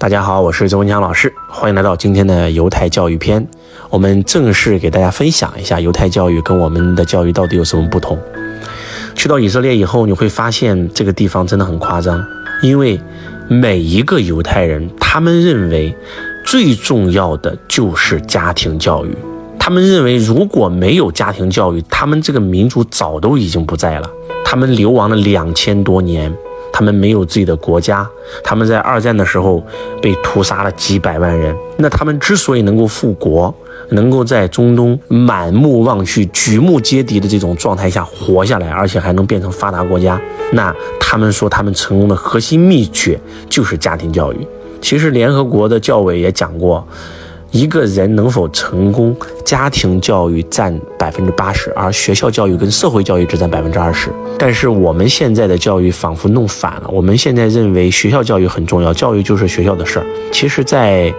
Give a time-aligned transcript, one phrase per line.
[0.00, 3.44] 大家好，我是周文强老师，欢迎来到今天的犹太教育篇。
[3.90, 8.16] 我们正式给大家分享一下犹太教育跟我们的教育到底有什么不同。
[9.16, 12.24] 去到以色列以后，你会发现这个地方真的很夸张，
[12.62, 13.00] 因为
[13.48, 15.92] 每一个犹太人，他们认为
[16.46, 19.12] 最重要的就是家庭教育。
[19.58, 24.08] 他们认为如果没有家庭教育，他们这个民族早都已经不在了。
[24.44, 26.32] 他们流亡了两千多年。
[26.78, 28.08] 他们没有自己的国家，
[28.44, 29.60] 他们在二战的时候
[30.00, 31.52] 被屠杀了几百万人。
[31.76, 33.52] 那他们之所以能够复国，
[33.88, 40.20] 能够在中东满目望去、举目皆敌的这种状态下活下来，而且还能变成发达国家，
[40.52, 43.18] 那他们说他们成功的核心秘诀
[43.48, 44.46] 就是家庭教育。
[44.80, 46.86] 其实联合国的教委也讲过。
[47.50, 54.10] 一个人能否成功，家庭教育占百分之八十，而学校教育跟社会教育只占百分之二十。
[54.38, 60.06] 但是我们现在的教育仿佛弄反了，我们现在认为学校教育很重要，教育就是学校的事儿。
[60.30, 61.12] 其实，在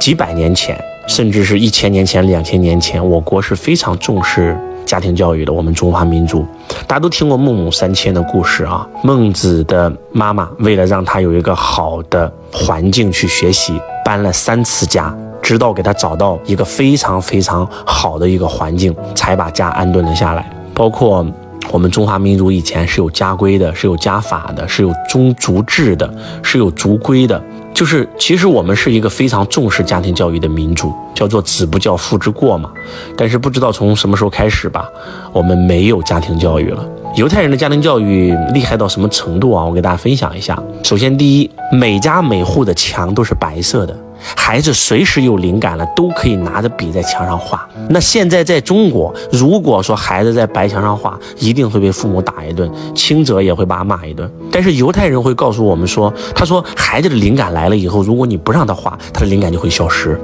[0.00, 0.76] 几百年前，
[1.06, 5.52] 甚至是一千年前、两千年前，我国是非常重视家庭教育的。
[5.52, 6.44] 我们中华民族，
[6.88, 8.84] 大家都听过孟母三迁的故事啊。
[9.04, 15.16] 孟子的妈妈为了让他有一个好的环境去学习，搬了三次家。
[15.42, 20.48] 直到给他找到一个非常非常好的一个环境，才把家安顿了下来。
[20.72, 21.26] 包括
[21.70, 26.12] 我们中华民族以前是有家规的，是有家法的，是有宗族制的，
[26.42, 27.42] 是有族规的。
[27.74, 32.70] 就是其实我们是一个非常重视家庭教育的民族，叫做子不教父之过嘛。
[33.16, 34.88] 但是不知道从什么时候开始吧，
[35.32, 36.84] 我们没有家庭教育了。
[37.16, 39.64] 犹太人的家庭教育厉害到什么程度啊？
[39.64, 40.58] 我给大家分享一下。
[40.82, 43.96] 首先，第一，每家每户的墙都是白色的。
[44.36, 47.66] 孩子随时有灵感了，都可以拿着笔在墙上画。
[47.90, 54.30] 那现在在中国，如果说孩子在白墙上画，一定会被父母打一顿，轻则也会把他骂一顿。
[54.50, 60.20] 但是犹太人会告诉我们说，他说孩子的灵感来了以后，如果你不让他画，他的灵感就会消失，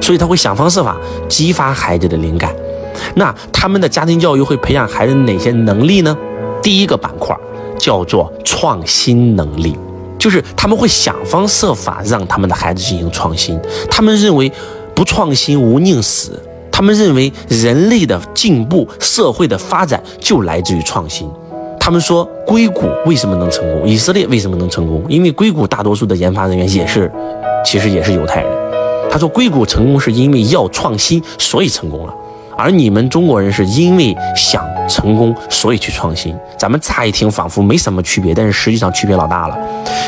[0.00, 0.96] 所以他会想方设法
[1.28, 2.54] 激发孩子的灵感。
[3.14, 6.16] 那他们的家庭教育会培养孩子哪些能力呢？
[6.62, 7.36] 第一个板块
[7.78, 9.76] 叫做创新能力。
[10.22, 13.58] 就是他们会想方设法让他们的孩子进行创新，
[13.90, 14.50] 他们认为
[14.94, 16.40] 不创新无宁死，
[16.70, 21.28] 他们认为人类的进步、社会的发展就来自于创新。
[21.80, 25.02] 他们说硅谷为什么能成功，以色列为什么能成功？
[25.08, 27.10] 因为硅谷大多数的研发人员也是，
[27.64, 29.10] 其实也是犹太人。
[29.10, 32.14] 他说硅谷成功是因为要创新，所以成功了。
[32.56, 36.36] 而你们中国人是因为想成功，所以去创新。
[36.58, 39.56] 咱们乍一听仿佛没什么区别，但是实际上区别老大了。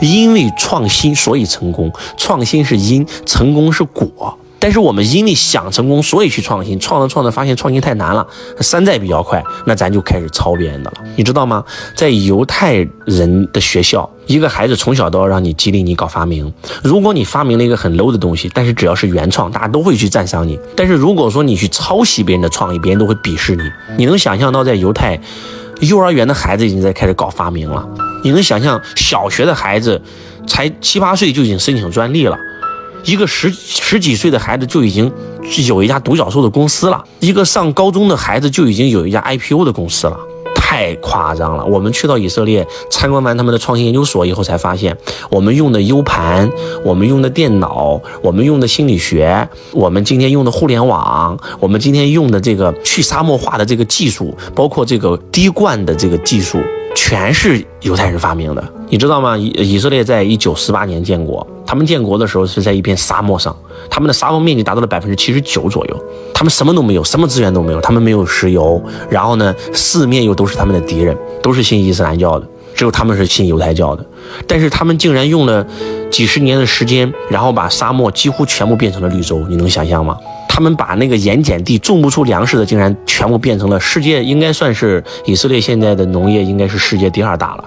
[0.00, 1.92] 因为创新，所以成功。
[2.16, 4.38] 创新是因，成功是果。
[4.58, 8.26] 但是我们因为想成功，所以去创新，创着创着发现创新太难了，
[8.60, 10.96] 山寨比较快，那咱就开始抄别人的了。
[11.16, 11.64] 你知道吗？
[11.94, 12.74] 在犹太
[13.04, 16.52] 人的学校，一个孩子从小都要让你激励你搞发明。
[16.82, 20.58] 如果你发明了一个很 low 的东西，但是只要是原创，大家都会去赞赏你。
[20.74, 23.62] 但是如果说你去抄袭别人的创意，别人都会鄙视你。
[23.96, 25.20] 你能想象到在犹太
[25.80, 27.88] 幼儿园的孩子已经在开始搞发明了？
[28.24, 30.02] 你能想象小学的孩子
[30.46, 32.36] 才七八岁就已经申请专利了？
[33.08, 35.10] 一个十十几岁的孩子就已经
[35.66, 40.20] 有一家独角兽的公司了，一个上高中的孩子就已经有一家 IPO 的公司了，
[40.54, 41.64] 太夸张了。
[41.64, 44.94] 我们去到以色列参观完他们的创新研究所以后，才发现
[45.30, 46.50] 我们用的 U 盘、
[46.84, 56.60] 我们用的电脑、我们用的心理学、我们今天用的互联网、我们今天用的这个去沙漠化的这个技术，包括这个滴灌的这个技术。
[56.94, 59.36] 全是犹太人发明的，你知道吗？
[59.36, 63.54] 以以色列在一九四八年建国，他们建国的时候是在一片沙漠上，
[63.90, 74.04] 他们的沙漠面积达到了百分之七十九左右，他们什么都没有，什么资源都没有，他们没有石油，然后呢，四面又都是他们的敌人，都是信伊斯兰教的，只有他们是信犹太教的，
[74.46, 75.66] 但是他们竟然用了
[76.10, 80.16] 几十年的时间，然后把沙漠几乎全部变成了绿洲，你能想象吗？
[80.48, 87.64] 他们把那个盐碱地种不出粮食的，竟然全部变成了世界，应该算是以色列现在的农业应该是世界第二大了。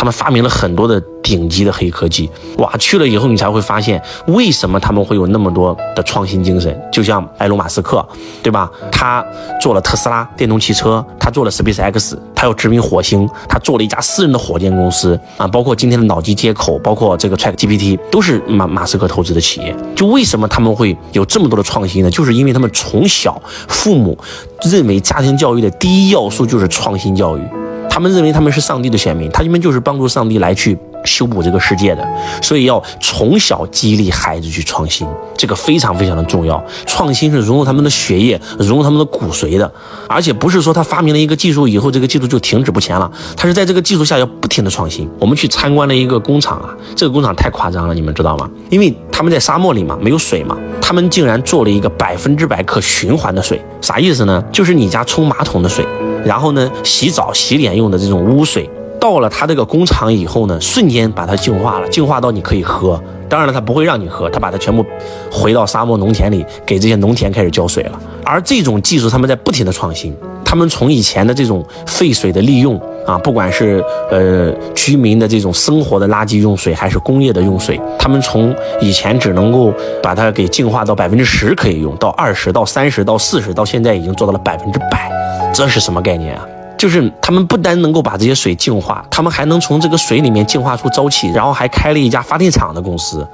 [0.00, 6.74] 他们发明了很多的顶级的黑科技，哇，去了以后你才会发现为什么他们会有那么多的创新精神。
[6.90, 8.02] 就像埃隆·马斯克，
[8.42, 8.70] 对吧？
[8.90, 9.22] 他
[9.60, 19.76] 做了特斯拉电动汽车，他做了 Space X，他要殖民火星，他做了一家私人的火箭公司啊，包括今天的脑机接口，包括这个 Chat GPT，都是马马斯克投资的企业。
[19.94, 22.10] 就为什么他们会有这么多的创新呢？
[22.10, 23.38] 就是因为他们从小
[23.68, 24.16] 父母
[24.62, 27.42] 认为家庭教育的第一要素就是创新教育。
[27.90, 32.06] 他们认为他们是上帝的选民，他们就是帮助上帝来去修补这个世界的，
[32.42, 35.06] 所以要从小激励孩子去创新，
[35.36, 36.62] 这个非常非常的重要。
[36.86, 39.70] 创新是融入他们的血液，融入他们的骨髓的，
[40.08, 45.08] 而且不是说他发明了一个技术以后，这个技术就停止不前了，他是在这个技术下要不停的创新。
[45.18, 48.48] 我们去参观了一个工厂啊，这个工厂太夸张了，你们知道吗？
[48.68, 54.42] 因为他们在沙漠里嘛，没有水嘛，他们竟然做了一个百分之百可循环的水，啥意思呢？
[54.52, 55.86] 就是你家冲马桶的水，
[56.24, 58.68] 然后呢洗澡洗脸用的这种污水。
[59.00, 63.02] 到了他这个工厂以后呢，瞬间把它净化了，净化到你可以喝。
[63.28, 64.84] 当然了，他不会让你喝，他把它全部
[65.30, 67.98] 回到沙漠农田里，给这些农田开始浇水了。
[68.24, 70.14] 而这种技术，他们在不停的创新。
[70.44, 85.08] 他们从以前的这种废水的利用啊，不管是呃居民的这种生活的垃圾用水，还是工业的用水，他们从以前只能够把它给净化到百分之十可以用，到二十到三十到四十，到现在已经做到了百分之百。
[85.54, 86.44] 这是什么概念啊？
[86.80, 93.28] 就是他们不单能够把这些水净化，他们还能从这个水里面净化出沼气，然后还开了一家发电厂的公司，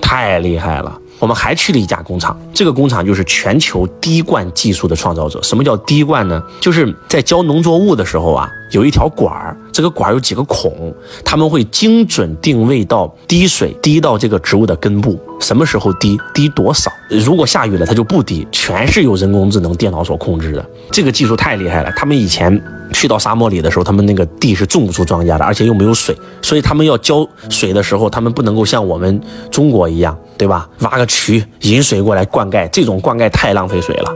[0.00, 0.96] 太厉害了。
[1.18, 5.42] 我们还去了一家工厂，这个工厂就是全球滴灌技术的创造者。
[5.42, 6.40] 什么叫滴灌呢？
[6.60, 10.92] 就是在浇农作物的时候啊，有一条管儿，这个管有几个孔，
[11.24, 16.90] 他们会精准定位到滴水滴到这个植物的根部，什么时候滴，滴多少。
[17.08, 20.68] 如果下雨了，它就不滴，全是由人工智能电脑所控制的。
[20.90, 21.92] 这个技术太厉害了。
[21.96, 22.60] 他们以前
[22.92, 30.18] 去到沙漠里的时候，他们那个地是种不出庄稼的，而且又没有水，所以他们要浇水的时候，他们不能够像我们中国一样。
[30.36, 30.68] 对吧？
[30.80, 34.14] 挖个渠引水过来灌溉，这种灌溉太浪费水了。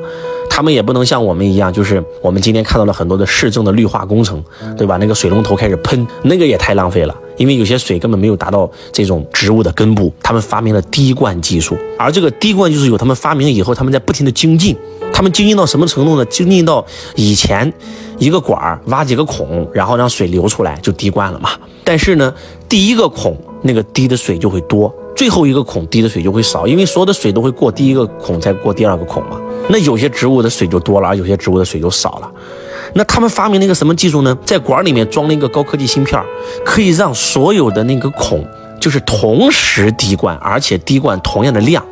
[0.55, 4.45] 他们也不能像我们一样，就是我们今天看到了很多的市政的绿化工程，
[4.77, 4.99] 对吧？
[4.99, 7.17] 那个水龙头开始喷，那个也太浪费了。
[7.39, 10.13] 因为有些水根本没有达到这种植物的根部。
[10.23, 14.77] 他们发明了滴灌技术，而这个滴灌技术有他们发明以后，他们在不停的精进。
[15.11, 16.25] 他们精进到什么程度呢？
[16.27, 16.85] 精进到
[17.17, 17.73] 以前
[18.19, 21.53] 一个管儿挖几个孔，然后让水流出来就滴灌了嘛。
[21.83, 22.33] 但是呢，
[22.69, 24.95] 第一个孔那个滴的水就会多。
[25.23, 29.41] 最后一个孔滴的水就会少，因为所有的水都会过第一个孔，再过第二个孔嘛。
[29.69, 32.29] 那有些植物的水就多了，而有些植物的水就少了。
[32.95, 34.37] 那他们发明了一个什么技术呢？
[34.45, 36.21] 在管里面装了一个高科技芯片，
[36.65, 38.45] 可以让所有的那个孔
[38.81, 41.87] 就是同时滴灌，而且滴灌同样的量，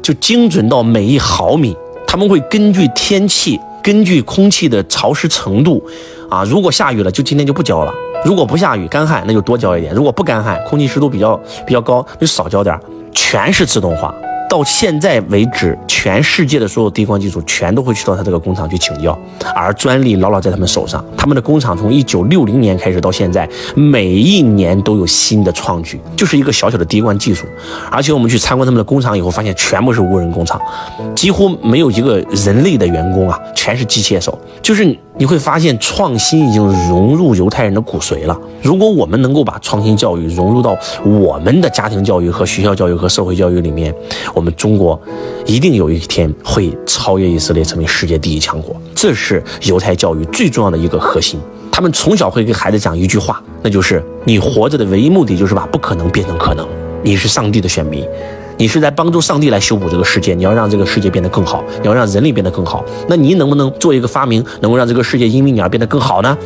[0.00, 1.76] 就精准到每一毫米。
[2.06, 5.84] 他们会根据天气，根据空气的潮湿程度，
[6.28, 7.92] 啊，如果下雨了，就今天就不浇了。
[8.24, 12.78] 如果不下雨干旱，那就多浇一点；如果不干旱，空气湿度比较比较高，就少浇点
[13.12, 14.14] 全是自动化。
[14.48, 19.16] 到现在为止，全世界的所有滴灌技术全都会去到他这个工厂去请教，
[19.54, 21.04] 而专利牢牢在他们手上。
[21.16, 27.46] 他们的工厂从一九六零年开始到现在，每一年都有新的创举，就是一个小小的滴灌技术。
[27.92, 30.60] 而且我们去参观他们的工厂以后，发现全部是无人工厂，
[31.14, 34.36] 几乎没有一个人类的员工啊，全是机械手。
[34.60, 34.84] 就是
[35.18, 38.40] 你会发现，创新已经融入犹太人的骨髓了。
[38.62, 43.94] 如果我们能够把创新教育融入到我们的家庭教育和学校教育和社会教育里面，
[44.34, 44.98] 我们中国
[45.44, 48.74] 一定有一天会超越以色列，成为世界第一强国。
[48.94, 51.38] 这是犹太教育最重要的一个核心。
[51.72, 56.66] 他们从小会给孩子讲一句话，那就是你活着的唯一目的就是把不可能变成可能。
[57.02, 58.06] 你是上帝的选民，
[58.60, 60.34] 你是在帮助上帝来修补这个世界。
[60.34, 62.84] 你要让这个世界变得更好，你要让人类变得更好。
[63.08, 66.36] 那你能不能做一个发明，能够让这个世界因为你而变得更好呢？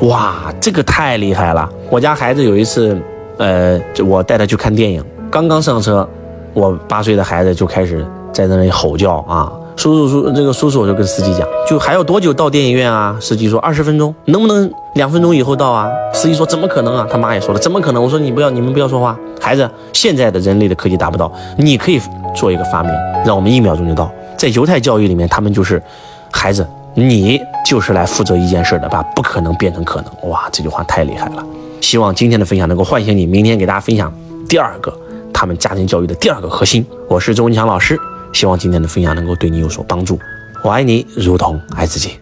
[0.00, 1.68] 哇，这个太厉害了！
[1.90, 2.98] 我家孩子有一次，
[3.36, 6.08] 呃，我带他去看电影，刚刚上车。
[6.54, 9.52] 我八岁的孩子就开始在那里吼叫啊！
[9.76, 13.16] 叔叔叔，这个叔叔我就跟司机讲，就还要多久到电影院啊？
[13.20, 15.88] 司机说二十分钟，能不能两分钟以后到啊？
[16.12, 17.06] 司机说怎么可能啊？
[17.10, 18.02] 他妈也说了怎么可能？
[18.02, 22.00] 我说你不要，你们不要说话，孩子，现在的人类的科技达不到，你可以
[22.34, 22.92] 做一个发明，
[23.24, 24.10] 让我们一秒钟就到。
[24.36, 25.82] 在犹太教育里面，他们就是
[26.30, 30.30] 孩子，你就是来负责一件事的，把不可能变成可能。
[30.30, 31.44] 哇，这句话太厉害了！
[31.80, 34.12] 希望今天的分享能够唤醒你，明天给大家分享
[34.48, 34.92] 第二个。
[35.32, 37.98] 他们家庭教育的第二个核心，我是周文强老师，
[38.32, 40.18] 希望今天的分享能够对你有所帮助。
[40.62, 42.20] 我爱你，如同爱自己。